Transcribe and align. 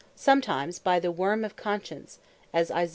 Sometimes, 0.15 0.79
by 0.79 0.99
"the 0.99 1.11
worm 1.11 1.45
of 1.45 1.55
Conscience;" 1.55 2.17
as 2.51 2.71
Isa. 2.71 2.89